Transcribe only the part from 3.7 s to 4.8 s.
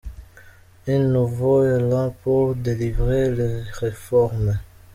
reformes.